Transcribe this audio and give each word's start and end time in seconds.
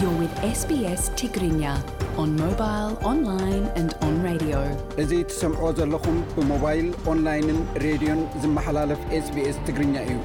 ኛእዚ 0.00 0.52
ትሰምዖዎ 5.30 5.72
ዘለኹም 5.78 6.18
ብሞባይል 6.36 6.86
ኦንላይንን 7.12 7.60
ሬድዮን 7.84 8.20
ዝመሓላለፍ 8.44 9.00
ስስ 9.26 9.58
ትግርኛ 9.68 9.94
እዩ 10.08 10.18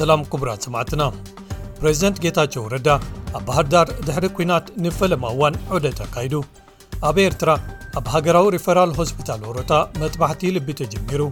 ሰላም 0.00 0.22
ክቡራት 0.32 0.62
ሰማዕትና 0.66 1.02
ፕሬዚደንት 1.82 2.18
ጌታቸው 2.26 2.64
ረዳ 2.74 2.88
ኣብ 3.38 3.42
ባህርዳር 3.48 3.88
ድሕሪ 4.08 4.26
ኩናት 4.38 4.66
ንፈለማዋን 4.84 5.54
ዑደተካይዱ 5.76 6.34
ኣብ 7.08 7.16
ኤርትራ 7.28 7.50
ኣብ 7.98 8.06
ሃገራዊ 8.12 8.46
ሪፌራል 8.54 8.92
ሆስፒታል 8.98 9.40
ዎሮታ 9.48 9.72
መጥባሕቲ 10.00 10.40
ልቢ 10.54 10.68
ተጀሚሩ 10.80 11.22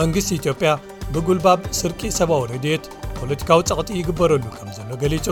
መንግስቲ 0.00 0.28
ኢትዮጵያ 0.40 0.70
ብጉልባብ 1.14 1.60
ስርቂ 1.78 2.00
ሰብዊ 2.18 2.38
ረድየት 2.50 2.84
ፖለቲካዊ 3.20 3.60
ጸቕጢ 3.68 3.88
ይግበረሉ 4.00 4.44
ከም 4.56 4.68
ዘሎ 4.76 4.90
ገሊጹ 5.02 5.26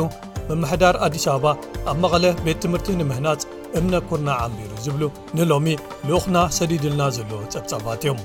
ምምሕዳር 0.49 0.97
ኣዲስ 1.07 1.25
ኣበባ 1.33 1.47
ኣብ 1.91 1.97
መቐለ 2.05 2.25
ቤት 2.47 2.59
ትምህርቲ 2.65 2.89
ንምህናፅ 3.01 3.43
እምነ 3.79 3.95
ኩርና 4.09 4.29
ዓንቢሩ 4.47 4.73
ዝብሉ 4.87 5.03
ንሎሚ 5.39 5.69
ልኡኽና 6.09 6.37
ሰዲድልና 6.59 7.03
ዘሎ 7.19 7.31
ጸብጻባት 7.55 8.03
እዮም 8.07 8.21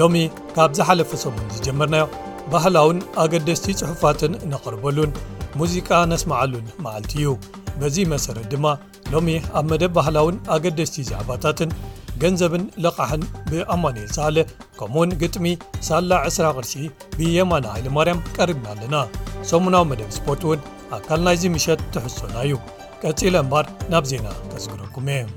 ሎሚ 0.00 0.16
ካብ 0.56 0.70
ዝሓለፈ 0.78 1.10
ሰሙን 1.24 1.50
ዝጀመርናዮ 1.56 2.06
ባህላውን 2.54 2.98
ኣገደስቲ 3.24 3.66
ጽሑፋትን 3.82 4.32
ነቕርበሉን 4.54 5.12
ሙዚቃ 5.60 5.90
ነስማዓሉን 6.12 6.66
መዓልቲ 6.86 7.14
እዩ 7.22 7.30
በዙ 7.80 7.96
መሰረት 8.14 8.46
ድማ 8.52 8.66
ሎሚ 9.14 9.30
ኣብ 9.58 9.64
መደብ 9.70 9.90
ባህላውን 9.96 10.36
ኣገደስቲ 10.54 10.96
ዛዕባታትን 11.08 11.70
ገንዘብን 12.22 12.62
ልቓሕን 12.84 13.22
ብኣማኔል 13.50 14.06
ሳለ 14.16 14.36
ከምኡውን 14.78 15.10
ግጥሚ 15.22 15.46
ሳላ 15.88 16.10
20 16.28 16.48
ቕርሲ 16.56 16.72
ብየማና 17.16 17.66
ሃይማርያም 17.76 18.20
ቀሪብና 18.36 18.68
ኣለና 18.74 18.96
ሰሙናዊ 19.50 19.84
መደብ 19.90 20.10
ስፖርት 20.18 20.42
እውን 20.46 20.60
ኣካል 20.96 21.20
ናይዚ 21.26 21.44
ምሸት 21.56 21.82
ትሕሶና 21.96 22.34
እዩ 22.46 22.54
ቀፂለ 23.02 23.34
እምባር 23.44 23.66
ናብ 23.92 24.06
ዜና 24.12 24.26
ከዝግረኩምእ 24.52 25.32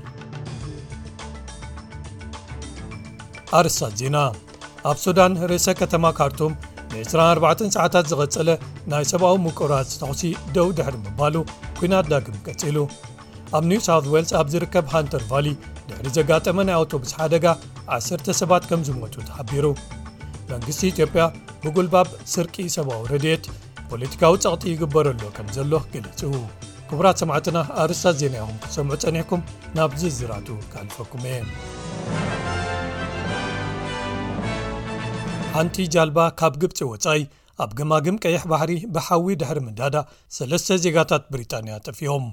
ኣርስታት 3.60 3.94
ዜና 4.02 4.16
ኣብ 4.90 4.96
ሱዳን 5.04 5.34
ርእሰ 5.52 5.68
ከተማ 5.82 6.04
ካርቱም 6.20 6.54
ን24 7.02 7.62
ሰዓታት 7.76 8.04
ዝቐጸለ 8.12 8.50
ናይ 8.92 9.04
ሰብዊ 9.12 9.32
ምቁራዝ 9.46 9.90
ተቑሲ 10.02 10.22
ደው 10.56 10.68
ድሕሪ 10.80 10.96
ምባሉ 11.06 11.34
ኲናት 11.80 12.06
ዳግም 12.12 12.36
ቀፂሉ 12.48 12.76
ኣብ 13.56 13.64
ኒውሳው 13.70 14.00
ዌልስ 14.12 14.30
ኣብ 14.38 14.46
ዝርከብ 14.52 14.86
ሃንተር 14.92 15.22
ቫሊይ 15.30 15.54
ድሕሪ 15.88 16.06
ዘጋጠመ 16.16 16.56
ናይ 16.68 16.74
ኣውቶብስ 16.78 17.10
ሓደጋ 17.18 17.46
10ተ 17.98 18.26
ሰባት 18.40 18.64
ከም 18.70 18.80
ዝሞጡ 18.88 19.14
ተሓቢሩ 19.28 19.66
መንግስቲ 20.50 20.80
ኢትዮጵያ 20.92 21.22
ብጉልባብ 21.62 22.08
ስርቂ 22.32 22.56
ሰብዊ 22.74 22.96
ረድየት 23.12 23.44
ፖለቲካዊ 23.92 24.34
ጸቕጢ 24.44 24.64
ይግበረሎዎ 24.72 25.28
ከም 25.36 25.48
ዘሎ 25.56 25.72
ገለጹ 25.94 26.20
ክቡራት 26.90 27.16
ሰማዕትና 27.22 27.58
ኣርስታት 27.82 28.16
ዜና 28.22 28.34
ይኹም 28.40 28.58
ክሰምዑ 28.66 28.92
ጸኒሕኩም 29.04 29.40
ናብዚ 29.78 30.02
ዝራቱ 30.18 30.48
ካልፈኩም 30.74 31.24
እየ 31.32 31.40
ሓንቲ 35.56 35.76
ጃልባ 35.94 36.18
ካብ 36.40 36.54
ግብፂ 36.62 36.78
ወጻይ 36.92 37.22
ኣብ 37.64 37.70
ግማግም 37.78 38.20
ቀየሕ 38.24 38.44
ባሕሪ 38.50 38.72
ብሓዊ 38.96 39.28
ድሕሪ 39.42 39.58
ምዳዳ 39.68 39.96
3ለስተ 40.36 40.80
ዜጋታት 40.84 41.24
ብሪጣንያ 41.32 41.72
ጠፍዮም 41.86 42.26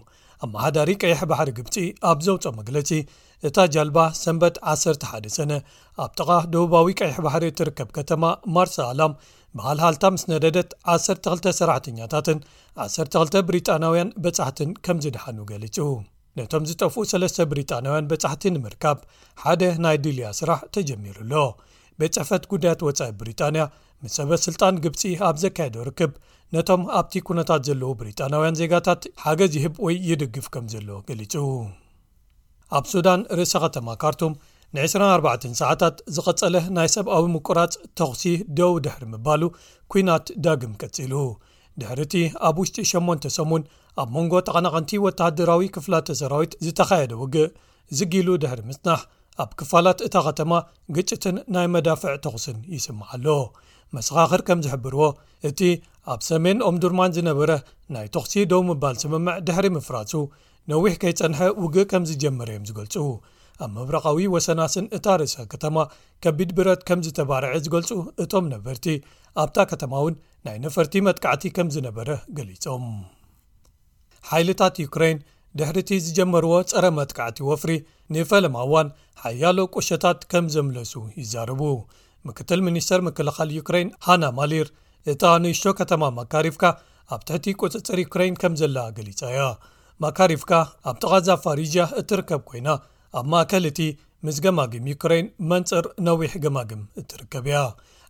ኣመሓዳሪ 0.45 0.89
ቀይሕ 1.03 1.19
ባሕሪ 1.31 1.49
ግብፂ 1.57 1.75
ኣብ 2.09 2.19
ዘውፆኦ 2.25 2.51
መግለሲ 2.59 2.91
እታ 3.47 3.57
ጃልባ 3.73 3.97
ሰንበት 4.23 4.55
11 4.73 5.27
ሰነ 5.37 5.51
ኣብ 6.03 6.11
ጠቓ 6.19 6.29
ደቡባዊ 6.53 6.87
ቀይሕ 7.01 7.15
ባሕሪ 7.25 7.45
ትርከብ 7.59 7.89
ከተማ 7.97 8.23
ማርሳ 8.55 8.77
ኣላም 8.91 9.13
ብሃልሃልታ 9.57 10.03
ምስ 10.13 10.23
ነደደት 10.31 10.71
12 10.95 11.49
ሰራሕተኛታትን 11.59 12.39
12 12.85 13.37
ብሪጣናውያን 13.49 14.09
በጻሕትን 14.23 14.71
ከም 14.87 14.97
ዝድሓኑ 15.05 15.37
ገሊጹ 15.51 15.77
ነቶም 16.39 16.63
ዝጠፍኡ 16.69 17.01
ሰለስተ 17.13 17.37
ብሪጣናውያን 17.51 18.07
በጻሕቲ 18.11 18.43
ንምርካብ 18.55 18.97
ሓደ 19.43 19.61
ናይ 19.85 19.97
ድልያ 20.05 20.29
ስራሕ 20.39 20.61
ተጀሚሩ 20.77 21.17
ኣሎ 21.25 21.33
ቤት 22.01 22.15
ፅሕፈት 22.19 22.43
ጉዳያት 22.51 22.79
ወፃኢ 22.87 23.11
ብሪጣንያ 23.19 23.61
ምስ 24.03 24.15
ሰበስልጣን 24.19 24.79
ግብፂ 24.85 25.01
ኣብ 25.27 25.35
ዘካየዶ 25.43 25.75
ርክብ 25.89 26.13
ነቶም 26.53 26.81
ኣብቲ 26.97 27.13
ኩነታት 27.27 27.61
ዘለዉ 27.67 27.91
ብሪጣናውያን 27.99 28.57
ዜጋታት 28.59 29.01
ሓገዝ 29.23 29.53
ይህብ 29.59 29.75
ወይ 29.85 29.95
ይድግፍ 30.09 30.45
ከም 30.53 30.65
ዘሎ 30.73 30.89
ገሊጹ 31.07 31.33
ኣብ 32.77 32.85
ሱዳን 32.91 33.21
ርእሲ 33.37 33.53
ኸተማ 33.63 33.87
ካርቱም 34.01 34.33
ን 34.73 34.77
24 34.83 35.47
ሰዓታት 35.61 35.95
ዝቐፀለ 36.15 36.55
ናይ 36.77 36.87
ሰብኣዊ 36.95 37.25
ምቁራፅ 37.35 37.73
ተኽሲ 37.97 38.23
ደው 38.57 38.71
ድሕሪ 38.85 39.03
ምባሉ 39.13 39.41
ኩናት 39.91 40.27
ዳግም 40.45 40.73
ቀጺሉ 40.81 41.13
ድሕር 41.81 41.99
እቲ 42.05 42.13
ኣብ 42.47 42.57
ውሽጢ 42.61 42.77
8 42.93 43.29
ሰሙን 43.37 43.63
ኣብ 44.01 44.09
መንጎ 44.15 44.33
ተቐናቐንቲ 44.47 44.91
ወታድራዊ 45.05 45.63
ክፍላተ 45.75 46.15
ሰራዊት 46.21 46.53
ዝተኻየደ 46.65 47.13
ውግእ 47.21 47.51
ዝጊሉ 47.97 48.27
ድሕሪ 48.43 48.61
ምስናሕ 48.69 49.01
ኣብ 49.43 49.49
ክፋላት 49.59 49.99
እታ 50.07 50.15
ኸተማ 50.27 50.51
ግጭትን 50.97 51.37
ናይ 51.55 51.67
መዳፍዕ 51.75 52.13
ተኽስን 52.25 52.59
ይስምዓሎ 52.75 53.27
መሰኻኽር 53.95 54.41
ከም 54.47 54.59
ዝሕብርዎ 54.65 55.03
እቲ 55.49 55.59
ኣብ 56.13 56.21
ሰሜን 56.29 56.59
ኦምዱርማን 56.69 57.13
ዝነበረ 57.17 57.51
ናይ 57.93 58.07
ተክሲ 58.15 58.33
ደው 58.51 58.61
ምባል 58.69 58.95
ስምምዕ 59.03 59.35
ድሕሪ 59.47 59.67
ምፍራሱ 59.77 60.13
ነዊሕ 60.71 60.93
ከይጸንሐ 61.01 61.39
ውግእ 61.63 61.87
ከም 61.91 62.03
ዝጀመረ 62.09 62.49
ዮም 62.55 62.65
ዝገልጹ 62.69 62.95
ኣብ 63.65 63.69
መብረቃዊ 63.75 64.19
ወሰናስን 64.35 64.85
እታ 64.97 65.05
ርእሰ 65.19 65.35
ከተማ 65.51 65.75
ከቢድ 66.23 66.49
ብረት 66.57 66.81
ከም 66.87 66.99
ዝተባርዐ 67.05 67.51
ዝገልጹ 67.65 67.91
እቶም 68.23 68.45
ነበርቲ 68.53 68.85
ኣብታ 69.43 69.57
ከተማ 69.71 69.93
እውን 70.01 70.15
ናይ 70.47 70.57
ነፈርቲ 70.65 70.95
መጥካዕቲ 71.07 71.45
ከም 71.57 71.69
ዝነበረ 71.75 72.09
ገሊፆም 72.39 72.85
ሓይልታት 74.29 74.75
ዩክራይን 74.85 75.19
ድሕሪ 75.59 75.77
እቲ 75.83 75.91
ዝጀመርዎ 76.05 76.53
ፀረ 76.71 76.85
መጥካዕቲ 76.99 77.37
ወፍሪ 77.49 77.71
ንፈለማዋን 78.15 78.87
ሓያሎ 79.23 79.57
ቁሾታት 79.75 80.19
ከም 80.31 80.45
ዘምለሱ 80.55 80.93
ይዛረቡ 81.21 81.61
ምክትል 82.27 82.59
ሚኒስተር 82.67 82.99
ምክልኻል 83.07 83.49
ዩክረይን 83.59 83.89
ሃና 84.05 84.23
ማሊር 84.37 84.67
እታ 85.11 85.23
ንእሽቶ 85.43 85.65
ከተማ 85.79 86.03
ማካሪፍካ 86.17 86.63
ኣብ 87.15 87.21
ትሕቲ 87.27 87.45
ቁፅጽር 87.61 87.97
ዩክረይን 88.05 88.35
ከም 88.41 88.53
ዘለ 88.61 88.77
ገሊጻ 88.97 89.21
እያ 89.33 89.41
ማካሪፍካ 90.03 90.51
ኣብ 90.89 90.95
ቲ 91.01 91.11
ቓዛ 91.13 91.27
ፋሪጅ 91.43 91.75
እትርከብ 92.01 92.41
ኮይና 92.49 92.69
ኣብ 93.19 93.25
ማ 93.33 93.43
ከል 93.51 93.65
እቲ 93.71 93.79
ምስ 94.27 94.37
ገማግም 94.45 94.87
ዩክረይን 94.93 95.27
መንጽር 95.51 95.85
ነዊሕ 96.07 96.31
ገማግም 96.45 96.81
እትርከብ 97.01 97.45
እያ 97.51 97.59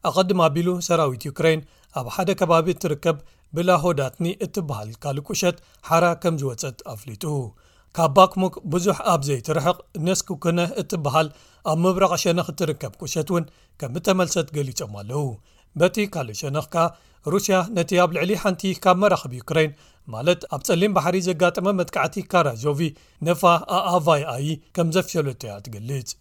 ኣቐድማ 0.09 0.41
ቢሉ 0.55 0.69
ሰራዊት 0.87 1.23
ዩክራይን 1.29 1.61
ኣብ 1.99 2.07
ሓደ 2.15 2.29
ከባቢ 2.39 2.67
እትርከብ 2.75 3.17
ብላ 3.57 3.69
ሆዳትኒ 3.83 4.25
እትበሃል 4.45 4.89
ካልእ 5.03 5.23
ቁሸት 5.29 5.57
ሓረ 5.89 6.05
ከም 6.23 6.35
ዝወፀት 6.41 6.79
ኣፍሊጡ 6.93 7.23
ካብ 7.97 8.11
ባክሙክ 8.15 8.53
ብዙሕ 8.71 8.97
ኣብ 9.11 9.21
ዘይትርሕቕ 9.27 9.77
ነስኩኩነ 10.05 10.59
እትበሃል 10.81 11.27
ኣብ 11.71 11.77
ምብራቕ 11.83 12.11
ሸነኽ 12.23 12.47
እትርከብ 12.53 12.93
ቁሸት 13.01 13.29
እውን 13.31 13.45
ከም 13.79 13.91
እተመልሰት 13.99 14.47
ገሊጾም 14.55 14.93
ኣለው 15.01 15.23
በቲ 15.79 15.95
ካልእ 16.13 16.37
ሸነኽ 16.41 16.65
ከ 16.73 16.83
ሩስያ 17.33 17.57
ነቲ 17.77 17.91
ኣብ 18.05 18.09
ልዕሊ 18.17 18.31
ሓንቲ 18.41 18.63
ካብ 18.85 18.97
መራኸብ 19.03 19.31
ዩኩራይን 19.39 19.71
ማለት 20.15 20.41
ኣብ 20.57 20.61
ጸሊም 20.69 20.95
ባሕሪ 20.97 21.15
ዘጋጠመ 21.29 21.65
መጥካዕቲ 21.79 22.17
ካራዞቪ 22.33 22.79
ነፋ 23.27 23.41
ኣኣቫይኣዪ 23.77 24.45
ከም 24.77 24.89
ዘፍሸሉ 24.97 25.25
ተያ 25.43 25.53
ትገልጽ 25.67 26.11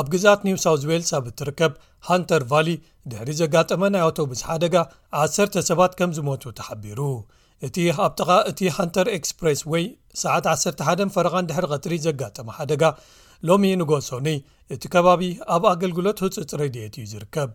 ኣብ 0.00 0.06
ግዛት 0.14 0.40
ኒው 0.48 0.58
ሳውት 0.66 0.84
ዌል 0.92 1.04
ኣብ 1.20 1.26
እትርከብ 1.32 1.74
ሃንተር 2.10 2.44
ቫሊ 2.54 2.68
ድሕሪ 3.10 3.30
ዘጋጠመ 3.42 3.82
ናይ 3.96 4.04
ኣቶቡስ 4.08 4.42
ሓደጋ 4.50 4.76
1ሰተ 5.24 5.66
ሰባት 5.72 5.92
ከም 6.00 6.12
ዝሞቱ 6.18 6.44
ተሓቢሩ 6.60 7.00
እቲ 7.66 7.76
ኣብጠቓ 8.06 8.30
እቲ 8.50 8.60
ሃንተር 8.76 9.06
ኤስፕሬስ 9.14 9.60
ወይ 9.72 9.84
ሰዓት 10.20 10.44
11ን 10.52 11.10
ፈረካን 11.14 11.48
ድሕሪ 11.48 11.64
ቀትሪ 11.74 11.94
ዘጋጠመ 12.06 12.46
ሓደጋ 12.58 12.82
ሎሚ 13.48 13.64
ንጎሶኒ 13.80 14.28
እቲ 14.74 14.82
ከባቢ 14.94 15.22
ኣብ 15.54 15.64
ኣገልግሎት 15.72 16.18
ህፅጽ 16.24 16.50
ረድኤት 16.60 16.94
እዩ 17.00 17.04
ዝርከብ 17.12 17.50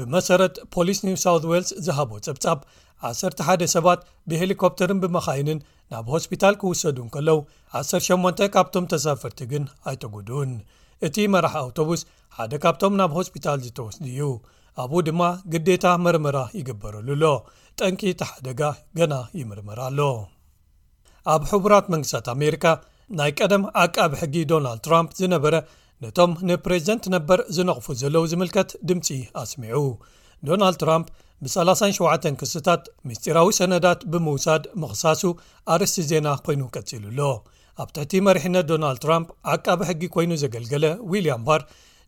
ብመሰረት 0.00 0.54
ፖሊስ 0.74 0.98
ኒው 1.06 1.16
ሳውት 1.24 1.44
ዌልስ 1.50 1.70
ዝሃቦ 1.86 2.10
ጸብጻብ 2.26 2.58
11 3.10 3.64
ሰባት 3.74 4.00
ብሄሊኮፕተርን 4.30 5.00
ብመኻይንን 5.04 5.58
ናብ 5.92 6.06
ሆስፒታል 6.14 6.54
ክውሰዱን 6.60 7.08
ከለው 7.14 7.40
18 7.82 8.44
ካብቶም 8.56 8.88
ተሰፍርቲ 8.92 9.40
ግን 9.52 9.64
ኣይተጉዱን 9.90 10.52
እቲ 11.08 11.16
መራሒ 11.32 11.54
ኣውቶቡስ 11.64 12.02
ሓደ 12.36 12.52
ካብቶም 12.64 12.94
ናብ 13.00 13.10
ሆስፒታል 13.20 13.58
ዝተወስድ 13.66 14.04
እዩ 14.12 14.20
ኣብኡ 14.82 14.98
ድማ 15.08 15.22
ግዴታ 15.52 15.84
መርምራ 16.04 16.38
ይግበረሉሎ 16.58 17.22
ጠንቂ 17.78 18.00
ተሓደጋ 18.20 18.60
ገና 18.98 19.14
ይምርምር 19.38 19.78
ኣሎ 19.86 20.00
ኣብ 21.34 21.42
ሕቡራት 21.52 21.86
መንግስታት 21.94 22.26
ኣሜሪካ 22.36 22.64
ናይ 23.18 23.30
ቀደም 23.38 23.64
ዓቃቢ 23.84 24.12
ሕጊ 24.22 24.34
ዶናልድ 24.52 24.82
ትራምፕ 24.86 25.10
ዝነበረ 25.20 25.54
ነቶም 26.04 26.32
ንፕሬዚደንት 26.48 27.04
ነበር 27.16 27.38
ዝነቕፉ 27.56 27.86
ዘለዉ 28.02 28.24
ዝምልከት 28.32 28.70
ድምፂ 28.88 29.06
ኣስሚዑ 29.42 29.78
ዶናልድ 30.48 30.78
ትራምፕ 30.82 31.08
ብ37 31.44 32.36
ክስታት 32.40 32.82
ሚስጢራዊ 33.08 33.48
ሰነዳት 33.60 34.00
ብምውሳድ 34.12 34.62
ምኽሳሱ 34.82 35.22
ኣርስቲ 35.74 36.04
ዜና 36.10 36.28
ኮይኑ 36.46 36.62
ቀፂሉሎ 36.76 37.20
ኣብ 37.82 37.88
ትሕቲ 37.96 38.12
መሪሕነት 38.28 38.66
ዶናልድ 38.72 39.00
ትራምፕ 39.06 39.28
ዓቃቢ 39.54 39.80
ሕጊ 39.90 40.02
ኮይኑ 40.16 40.32
ዘገልገለ 40.44 40.84
ዊልያም 41.12 41.42
ባር 41.48 41.62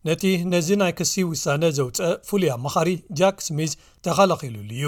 ነቲ 0.07 0.23
ነዚ 0.51 0.67
ናይ 0.81 0.91
ክሲ 0.97 1.13
ውሳነ 1.31 1.63
ዘውፅአ 1.77 2.09
ፍሉይ 2.27 2.49
ኣመኻሪ 2.57 2.89
ጃክ 3.19 3.37
ስሚዝ 3.47 3.71
ተኸላኪሉሉ 4.05 4.69
እዩ 4.77 4.83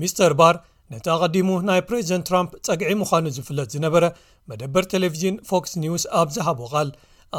ሚስተር 0.00 0.32
ባር 0.38 0.56
ነቲ 0.92 1.06
ኣቐዲሙ 1.16 1.48
ናይ 1.68 1.80
ፕሬዚደንት 1.88 2.24
ትራምፕ 2.30 2.50
ጸግዒ 2.66 2.90
ምዃኑ 3.02 3.24
ዝፍለጥ 3.36 3.68
ዝነበረ 3.74 4.04
መደበር 4.50 4.84
ቴሌቪዥን 4.94 5.36
ፎክስ 5.50 5.72
ኒውስ 5.84 6.06
ኣብ 6.22 6.28
ዝሃቦ 6.38 6.60
ቓል 6.72 6.90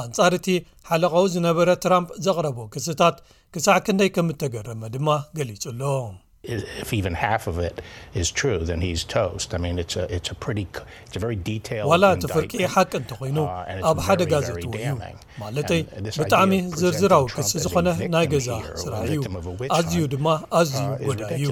ኣንጻር 0.04 0.34
እቲ 0.40 0.48
ሓለቐኡ 0.92 1.24
ዝነበረ 1.36 1.70
ትራምፕ 1.86 2.10
ዘቕረቦ 2.28 2.58
ክስታት 2.76 3.18
ክሳዕ 3.54 3.78
ክንደይ 3.86 4.12
ከም 4.18 4.30
እተገረመ 4.34 4.82
ድማ 4.96 5.10
ገሊጹ 5.38 5.64
ኣሎ 5.76 5.82
ዋላ 11.92 12.06
እቲ 12.16 12.28
ፍርቂ 12.36 12.52
ሓቂ 12.76 12.92
እንተኮይኑ 13.00 13.38
ኣብ 13.90 13.98
ሓደ 14.06 14.22
ጋዘጥዎ 14.32 14.72
እዩ 14.80 14.94
ማለተይ 15.42 15.82
ብጣዕሚ 16.20 16.54
ዝርዝራዊ 16.82 17.26
ክስ 17.36 17.50
ዝኾነ 17.66 17.88
ናይ 18.14 18.26
ገዛ 18.36 18.48
ስራ 18.86 18.94
እዩ 19.10 19.18
ኣዝዩ 19.80 19.98
ድማ 20.16 20.28
ኣዝዩ 20.62 20.80
ጎዳ 21.08 21.22
እዩ 21.38 21.50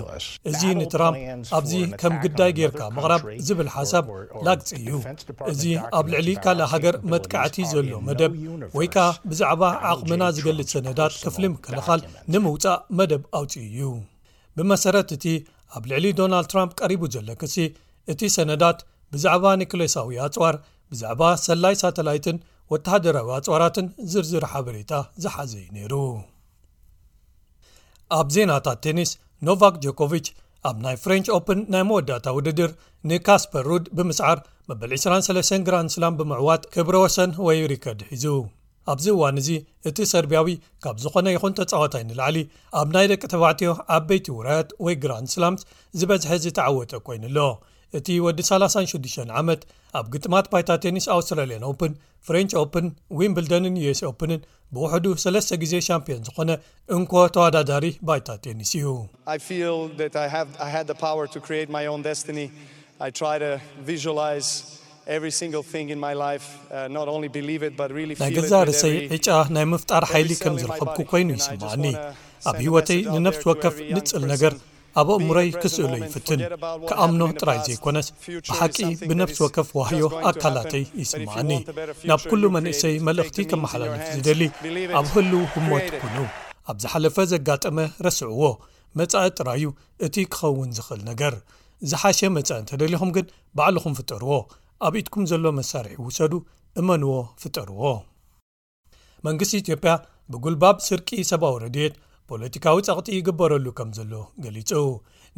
እዚ 0.50 0.62
ንትራምፕ 0.82 1.54
ኣብዚ 1.60 1.74
ከም 2.02 2.16
ግዳይ 2.26 2.52
ጌይርካ 2.60 2.82
ምቕራብ 2.98 3.24
ዝብል 3.50 3.70
ሓሳብ 3.78 4.08
ላግፂ 4.48 4.68
እዩ 4.82 4.90
እዚ 5.54 5.64
ኣብ 6.02 6.06
ልዕሊ 6.16 6.30
ካልእ 6.46 6.70
ሃገር 6.74 6.96
መጥቃዕቲ 7.14 7.58
ዘሎ 7.76 7.90
መደብ 8.10 8.32
ወይ 8.80 8.88
ከዓ 8.96 9.08
ብዛዕባ 9.32 9.62
ዓቕሚና 9.94 10.24
ዝገልጽ 10.38 10.70
ሰነታት 10.78 11.14
ክፍሊ 11.26 11.44
ምክልኻል 11.56 12.02
ንምውፃእ 12.36 12.80
መደብ 13.00 13.22
ኣውፅኡ 13.40 13.64
እዩ 13.70 13.82
ብመሰረት 14.60 15.10
እቲ 15.16 15.26
ኣብ 15.78 15.84
ልዕሊ 15.90 16.06
ዶናልድ 16.20 16.48
ትራምፕ 16.52 16.72
ቀሪቡ 16.82 17.02
ዘሎክሲ 17.16 17.56
እቲ 18.12 18.22
ሰነዳት 18.36 18.80
ብዛዕባ 19.14 19.44
ኒኮሌሳዊ 19.62 20.16
ኣፅዋር 20.26 20.56
ብዛዕባ 20.92 21.22
ሰላይ 21.48 21.76
ሳተላይትን 21.82 22.38
ወተደራዊ 22.74 23.30
ኣፅዋራትን 23.38 23.88
ዝርዝር 24.14 24.46
ሓበሬታ 24.54 24.94
ዝሓዘዩ 25.24 25.64
ነይሩ 25.76 25.94
ኣብ 28.20 28.28
ዜናታት 28.36 28.80
ቴኒስ 28.86 29.12
ኖቫክ 29.50 29.76
ጆኮቭች 29.86 30.28
ኣብ 30.70 30.78
ናይ 30.86 30.96
ፍሬንች 31.06 31.28
ኦፕን 31.38 31.60
ናይ 31.74 31.84
መወዳእታ 31.90 32.28
ውድድር 32.38 32.72
ንካስፐር 33.10 33.66
ሩድ 33.72 33.86
ብምስዓር 33.98 34.40
መበል 34.70 34.94
23 35.00 35.66
ግራንስላም 35.70 36.18
ብምዕዋጥ 36.22 36.64
ክብረ 36.76 36.96
ወሰን 37.06 37.34
ወይ 37.48 37.60
ሪከርድ 37.74 38.02
ሒዙ 38.14 38.26
ኣብዚ 38.92 39.08
እዋን 39.16 39.38
እዚ 39.42 39.50
እቲ 39.90 39.98
ሰርብያዊ 40.12 40.50
ካብ 40.84 40.98
ዝኾነ 41.04 41.28
ይኹን 41.36 41.54
ተጻወታ 41.60 41.96
ንላዕሊ 42.10 42.38
ኣብ 42.80 42.88
ናይ 42.96 43.06
ደቂ 43.12 43.22
ተባዕትዮ 43.34 43.72
ዓበይቲ 43.96 44.28
ውራያት 44.38 44.70
ወይ 44.86 44.96
ግራንድ 45.04 45.28
ስላም 45.36 45.56
ዝበዝሐ 46.00 46.32
ዝተዓወጠ 46.44 46.92
ኮይኑ 47.08 47.24
ኣሎ 47.32 47.40
እቲ 47.98 48.08
ወዲ 48.26 48.40
36 48.52 49.20
ዓመት 49.42 49.62
ኣብ 49.98 50.06
ግጥማት 50.14 50.46
ባይታ 50.54 50.70
ቴኒስ 50.84 51.06
ኣውስትራልያን 51.16 51.66
ኦፕን 51.72 51.94
ፍሬንች 52.28 52.54
ኦፕን 52.64 52.88
ዊምብልደንን 53.20 53.76
ዩስ 53.84 54.02
ኦፕንን 54.12 54.42
ብውሕዱ 54.76 55.06
ሰለስተ 55.26 55.60
ግዜ 55.66 55.74
ሻምፒዮን 55.90 56.24
ዝኾነ 56.30 56.50
እንኮ 56.98 57.14
ተወዳዳሪ 57.36 57.86
ባይታ 58.08 58.30
ቴኒስ 58.46 58.72
እዩ 58.80 58.96
ናይ 65.10 65.52
ገዛ 68.38 68.52
ርእሰይ 68.70 68.96
ዕጫ 69.16 69.28
ናይ 69.56 69.66
ምፍጣር 69.74 70.04
ሓይሊ 70.12 70.32
ከም 70.44 70.56
ዝረኸብኩ 70.62 70.98
ኮይኑ 71.12 71.30
ይስምዓኒ 71.40 71.86
ኣብ 72.50 72.56
ህይወተይ 72.64 73.00
ንነፍሲ 73.14 73.44
ወከፍ 73.52 73.76
ንጽል 73.98 74.24
ነገር 74.34 74.54
ኣብ 75.02 75.08
ኣእምሮይ 75.16 75.48
ክስእሉ 75.62 75.92
ይፍትን 76.02 76.40
ከኣምኖ 76.90 77.22
ጥራይ 77.42 77.60
ዘይኮነስ 77.68 78.08
ብሓቂ 78.50 78.78
ብነፍሲ 79.10 79.38
ወከፍ 79.46 79.68
ዋህዮ 79.80 80.04
ኣካላተይ 80.32 80.84
ይስምዓኒ 81.04 81.50
ናብ 82.12 82.22
ኩሉ 82.32 82.44
መንእሰይ 82.58 82.96
መልእኽቲ 83.08 83.38
ከመሓላለፍ 83.52 84.04
ዝደሊ 84.18 84.42
ኣብ 85.00 85.08
ህሉው 85.16 85.44
ህሞት 85.56 85.88
ኩኑ 86.04 86.16
ኣብ 86.70 86.78
ዝሓለፈ 86.86 87.18
ዘጋጠመ 87.34 87.78
ረስዕዎ 88.08 88.42
መጻኢ 89.00 89.26
ጥራይዩ 89.40 89.66
እቲ 90.06 90.16
ክኸውን 90.34 90.70
ዝኽእል 90.78 91.02
ነገር 91.12 91.34
ዝሓሸ 91.92 92.20
መጻኢ 92.38 92.60
እንተደሊኹም 92.64 93.10
ግን 93.16 93.26
ባዕሉኹም 93.58 93.94
ፍጠርዎ 94.00 94.32
ኣብኢትኩም 94.86 95.24
ዘሎ 95.32 95.46
መሳርሒ 95.60 95.94
ውሰዱ 96.06 96.34
እመንዎ 96.82 97.10
ፍጠርዎ 97.42 97.82
መንግስቲ 99.28 99.54
ኢትዮጵያ 99.64 99.92
ብጉልባብ 100.34 100.76
ስርቂ 100.88 101.10
ሰብዊ 101.32 101.52
ረድየት 101.64 101.96
ፖለቲካዊ 102.30 102.78
ፀቕጢ 102.88 103.08
ይግበረሉ 103.18 103.66
ከም 103.80 103.90
ዘሎ 103.98 104.14
ገሊጹ 104.46 104.72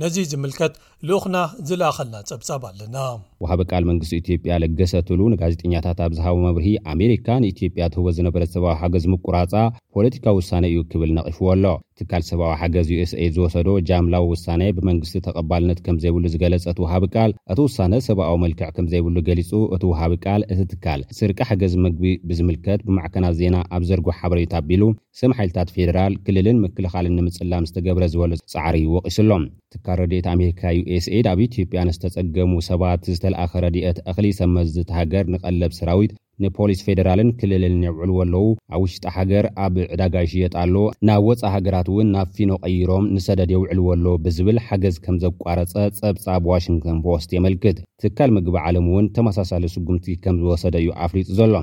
ነዚ 0.04 0.16
ዝምልከት 0.34 0.74
ልኡኽና 1.10 1.38
ዝለኣኸልና 1.70 2.16
ፀብጻብ 2.30 2.64
ኣለና 2.72 2.98
ውሃብ 3.44 3.62
ቃል 3.72 3.84
መንግስቲ 3.90 4.14
ኢትዮጵያ 4.22 4.54
ልገሰትሉ 4.64 5.20
ንጋዜጠኛታት 5.34 6.00
ኣብ 6.06 6.12
ዝሃቦ 6.18 6.38
መብርሂ 6.48 6.68
ኣሜሪካ 6.94 7.28
ንኢትዮጵያ 7.44 7.84
ትህቦ 7.94 8.08
ዝነበረት 8.18 8.50
ሰብዊ 8.56 8.72
ሓገዝ 8.82 9.06
ምቁራፃ 9.14 9.54
ፖለቲካዊ 9.98 10.34
ውሳነ 10.42 10.64
እዩ 10.72 10.80
ክብል 10.92 11.12
ነቒፉዎ 11.18 11.48
ኣሎ 11.56 11.66
ትካል 12.00 12.22
ሰብኣዊ 12.30 12.52
ሓገዝ 12.60 12.90
ዩስድ 12.96 13.20
ዝወሰዶ 13.36 13.70
ጃምላዊ 13.88 14.22
ውሳነ 14.34 14.62
ብመንግስቲ 14.76 15.16
ተቐባልነት 15.26 15.80
ከም 15.86 15.96
ዘይብሉ 16.04 16.24
ዝገለፀ 16.34 16.66
እቲ 16.74 16.80
ውሃቢ 16.84 17.06
ቃል 17.16 17.32
እቲ 17.52 17.58
ውሳነ 17.68 17.94
ሰብኣዊ 18.08 18.36
መልክዕ 18.44 18.68
ከም 18.76 18.86
ዘይብሉ 18.92 19.16
ገሊፁ 19.30 19.50
እቲ 19.76 19.84
ውሃቢ 19.92 20.14
ቃል 20.26 20.42
እቲ 20.54 20.60
ትካል 20.74 21.02
ስርቂ 21.20 21.38
ሓገዝ 21.50 21.74
ምግቢ 21.86 22.06
ብዝምልከት 22.30 22.84
ብማዕከናት 22.90 23.36
ዜና 23.42 23.56
ኣብ 23.78 23.84
ዘርጎሕ 23.90 24.18
ሓበሬታ 24.24 24.54
ኣቢሉ 24.64 24.84
ስም 25.22 25.32
ሓይልታት 25.40 25.70
ፌደራል 25.78 26.14
ክልልን 26.28 26.62
ምክልኻልን 26.66 27.18
ንምፅላም 27.20 27.68
ዝተገብረ 27.72 28.04
ዝበሉ 28.14 28.32
ፃዕሪ 28.54 28.78
ወቂሱሎም 28.96 29.44
ትካል 29.76 29.98
ረድት 30.04 30.28
ኣሜሪካ 30.36 30.62
ዩስ 30.78 31.08
ድ 31.24 31.28
ኣብ 31.34 31.42
ኢትዮጵያ 31.48 31.80
ንዝተፀገሙ 31.90 32.52
ሰባት 32.70 33.02
ዝተ 33.16 33.26
ከረድት 33.52 33.98
አኽሊ 34.12 34.28
ሰመዝት 34.40 34.90
ሃገር 34.98 35.24
ንቐለብ 35.34 35.72
ሰራዊት 35.80 36.12
ንፖሊስ 36.44 36.80
ፌደራልን 36.88 37.30
ክልልን 37.40 37.76
የውዕልወለዉ 37.86 38.44
ኣብ 38.76 38.82
ውሽጣ 38.84 39.04
ሃገር 39.16 39.46
ኣብ 39.66 39.74
ዕዳጋ 39.94 40.16
ሽየጣኣሎ 40.32 40.76
ናብ 41.08 41.24
ወፃ 41.30 41.42
ሃገራት 41.56 41.88
እውን 41.94 42.08
ናብ 42.16 42.28
ፊኖ 42.36 42.52
ቀይሮም 42.68 43.10
ንሰደድ 43.16 43.50
የውዕልዎሎ 43.54 44.06
ብዝብል 44.26 44.60
ሓገዝ 44.68 44.98
ከም 45.06 45.18
ዘቋረፀ 45.24 45.74
ፀብፃብ 46.00 46.46
ዋሽንግቶን 46.52 47.02
ፖስት 47.08 47.30
የመልክት 47.38 47.80
ትካል 48.04 48.32
ምግቢ 48.38 48.58
ዓለም 48.68 48.88
እውን 48.92 49.08
ተመሳሳለ 49.18 49.66
ስጉምቲ 49.76 50.08
ከም 50.26 50.38
ዝወሰደ 50.44 50.76
እዩ 50.84 50.92
ኣፍሪጡ 51.08 51.30
ዘሎ 51.40 51.54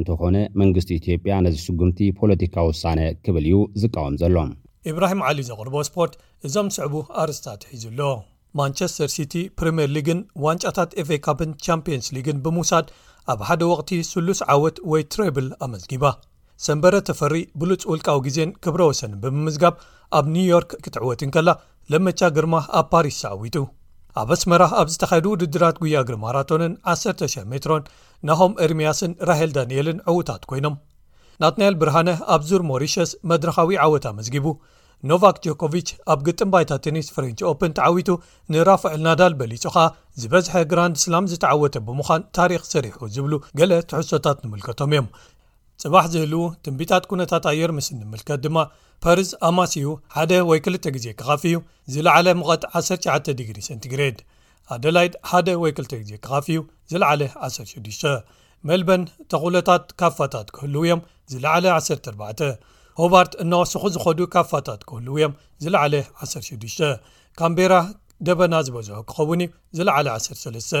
እንተኾነ 0.00 0.36
መንግስቲ 0.62 0.92
ኢትዮጵያ 1.00 1.32
ነዚ 1.46 1.56
ስጉምቲ 1.68 1.98
ፖለቲካ 2.20 2.56
ውሳነ 2.70 3.00
ክብል 3.26 3.46
እዩ 3.50 3.56
ዝቃወም 3.82 4.16
ዘሎም 4.24 4.52
እብራሂም 4.92 5.20
ዓሊ 5.30 5.40
ዘቕርቦ 5.50 5.74
ስፖርት 5.90 6.14
እዞም 6.46 6.70
ስዕቡ 6.78 6.94
ኣርስታት 7.24 7.60
ሒዙ 7.72 7.82
ኣሎ 7.94 8.00
ማንቸስተር 8.60 9.10
ሲቲ 9.16 9.34
ፕሪምየር 9.58 9.90
ሊግን 9.96 10.18
ዋንጫታት 10.44 10.90
ኤፌካፕን 11.02 11.50
ቻምፕየንስ 11.66 12.08
ሊግን 12.16 12.38
ብምውሳድ 12.44 12.86
ኣብ 13.32 13.40
ሓደ 13.48 13.62
ወቕቲ 13.72 13.90
ስሉስ 14.12 14.40
ዓወት 14.54 14.78
ወይ 14.92 15.02
ትሬብል 15.12 15.48
ኣመዝጊባ 15.66 16.04
ሰንበረ 16.66 16.94
ተፈሪእ 17.08 17.46
ብሉፅውልቃዊ 17.60 18.18
ግዜን 18.26 18.50
ክብረ 18.64 18.80
ወሰንን 18.90 19.20
ብምምዝጋብ 19.22 19.74
ኣብ 20.18 20.26
ኒውዮርክ 20.34 20.70
ክትዕወትን 20.84 21.30
ከላ 21.36 21.50
ለመቻ 21.92 22.20
ግርማ 22.36 22.56
ኣብ 22.80 22.86
ፓሪስ 22.92 23.16
ዝዓዊጡ 23.22 23.56
ኣብ 24.20 24.28
ኣስመራ 24.36 24.62
ኣብ 24.80 24.88
ዝተኻየዱ 24.94 25.26
ውድድራት 25.34 25.76
ጉያግሪ 25.82 26.14
ማራቶንን 26.24 26.72
1,ሸ0 26.92 27.44
ሜትሮን 27.52 27.84
ናሆም 28.30 28.52
እርምያስን 28.64 29.12
ራሄል 29.30 29.52
ዳንኤልን 29.58 30.00
ዕዉታት 30.12 30.42
ኮይኖም 30.50 30.76
ናትንኤል 31.42 31.76
ብርሃነ 31.82 32.10
ኣብ 32.34 32.42
ዙር 32.50 32.62
ሞሪሸስ 32.70 33.12
መድረካዊ 33.32 33.76
ዓወት 33.86 34.04
ኣመዝጊቡ 34.10 34.46
ኖቫክ 35.10 35.36
ጆኮቭች 35.44 35.88
ኣብ 36.12 36.18
ግጥም 36.26 36.50
ባይታ 36.54 36.72
ቴኒስ 36.84 37.06
ፍሬንች 37.14 37.40
ኦፕን 37.50 37.72
ተዓዊቱ 37.78 38.08
ንራፍኤል 38.54 39.00
ናዳል 39.06 39.32
በሊጹ 39.40 39.62
ኸ 39.74 39.78
ዝበዝሐ 40.22 40.54
ግራንድ 40.70 40.96
ስላም 41.04 41.24
ዝተዓወተ 41.30 41.76
ብምዃን 41.86 42.22
ታሪክ 42.38 42.62
ሰሪሑ 42.74 43.00
ዝብሉ 43.14 43.32
ገለ 43.60 43.72
ትሕሶታት 43.90 44.38
ንምልከቶም 44.44 44.92
እዮም 44.94 45.08
ጽባሕ 45.84 46.04
ዝህልው 46.12 46.42
ትንቢታት 46.64 47.04
ኩነታት 47.12 47.44
ኣየር 47.52 47.70
ምስ 47.76 47.86
ንምልከት 48.00 48.40
ድማ 48.44 48.58
ፓርዝ 49.04 49.30
ኣማስዩ 49.48 49.88
ሓደ 50.16 50.32
ወይ 50.50 50.58
2ል 50.66 50.76
ግዜ 50.96 51.06
ክኻፍ 51.20 51.42
እዩ 51.50 51.56
ዝለዓለ 51.94 52.26
ሙቐት 52.40 52.64
19 52.82 53.42
ግ 53.48 53.50
ሴንግሬድ 53.68 54.18
ኣደላይድ 54.76 55.14
ሓደ 55.30 55.48
ወይ 55.62 55.72
2 55.80 55.96
ግዜ 56.02 56.12
ክኻፍእዩ 56.24 56.60
ዝለዓለ 56.92 57.20
16 57.48 58.04
ሜልበን 58.68 59.02
ተኽለታት 59.32 59.84
ካፋታት 60.00 60.48
ክህልው 60.60 60.84
እዮም 60.86 61.00
ዝለዓለ 61.32 61.64
14 61.78 62.78
ሆቫርት 63.00 63.32
እናወስኩ 63.42 63.82
ዝኸዱ 63.94 64.18
ካፋታት 64.34 64.80
ክህሉ 64.88 65.06
ውእዮም 65.16 65.32
ዝለዕለ 65.64 65.94
16 66.22 66.88
ካምቤራ 67.40 67.74
ደበና 68.26 68.54
ዝበዝሖ 68.66 68.98
ክኸውን 69.10 69.40
እዩ 69.44 69.48
ዝለዕለ 69.78 70.08
13 70.26 70.74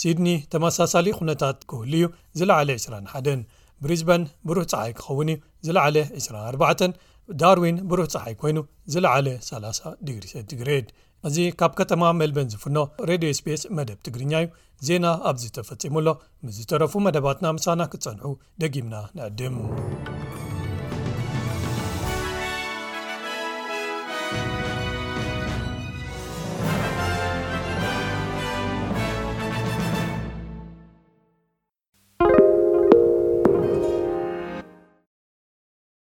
ሲድኒ 0.00 0.26
ተመሳሳሊ 0.52 1.06
ኩነታት 1.18 1.58
ክህሉ 1.70 1.92
እዩ 2.00 2.04
ዝለዕለ 2.40 2.70
21 2.80 3.46
ብሪዝበን 3.84 4.22
ብሩህ 4.48 4.66
ፀሓይ 4.72 4.92
ክኸውን 4.98 5.30
እዩ 5.34 5.38
ዝለዓለ 5.68 5.96
24 6.24 6.98
ዳርዊን 7.40 7.76
ብሩህ 7.90 8.08
ፀሓይ 8.14 8.34
ኮይኑ 8.42 8.58
ዝለዓለ 8.94 9.26
30 9.48 10.58
ግሬድ 10.60 10.88
እዚ 11.28 11.36
ካብ 11.58 11.72
ከተማ 11.78 12.02
መልበን 12.20 12.48
ዝፍኖ 12.52 12.78
ሬድዮ 13.10 13.30
ስፔስ 13.40 13.62
መደብ 13.78 13.98
ትግርኛ 14.08 14.32
እዩ 14.44 14.50
ዜና 14.88 15.06
ኣብዚ 15.30 15.44
ተፈፂሙሎ 15.58 16.08
ምስዝተረፉ 16.46 16.94
መደባትና 17.08 17.46
ምሳና 17.58 17.82
ክትፀንዑ 17.94 18.32
ደጊምና 18.62 18.96
ንዕድም 19.18 19.56